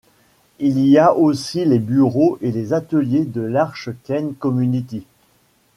[0.57, 5.05] Il y a aussi les bureaux et les ateliers de L'Arche Kent Community..